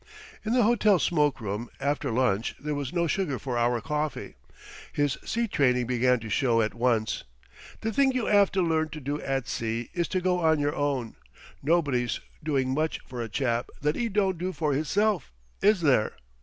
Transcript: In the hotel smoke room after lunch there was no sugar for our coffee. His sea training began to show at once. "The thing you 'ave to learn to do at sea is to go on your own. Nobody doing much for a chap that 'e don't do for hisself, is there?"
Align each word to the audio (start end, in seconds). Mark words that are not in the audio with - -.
In 0.43 0.53
the 0.53 0.63
hotel 0.63 0.97
smoke 0.97 1.39
room 1.39 1.69
after 1.79 2.09
lunch 2.09 2.55
there 2.59 2.73
was 2.73 2.91
no 2.91 3.05
sugar 3.05 3.37
for 3.37 3.55
our 3.55 3.79
coffee. 3.81 4.33
His 4.91 5.19
sea 5.23 5.47
training 5.47 5.85
began 5.85 6.19
to 6.21 6.27
show 6.31 6.59
at 6.59 6.73
once. 6.73 7.23
"The 7.81 7.93
thing 7.93 8.11
you 8.11 8.27
'ave 8.27 8.49
to 8.53 8.63
learn 8.63 8.89
to 8.93 8.99
do 8.99 9.21
at 9.21 9.47
sea 9.47 9.91
is 9.93 10.07
to 10.07 10.19
go 10.19 10.39
on 10.39 10.57
your 10.57 10.75
own. 10.75 11.17
Nobody 11.61 12.09
doing 12.43 12.73
much 12.73 12.99
for 13.05 13.21
a 13.21 13.29
chap 13.29 13.69
that 13.81 13.95
'e 13.95 14.09
don't 14.09 14.39
do 14.39 14.51
for 14.53 14.73
hisself, 14.73 15.31
is 15.61 15.81
there?" 15.81 16.13